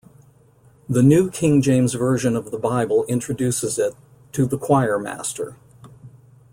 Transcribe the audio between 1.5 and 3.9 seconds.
James Version of the Bible introduces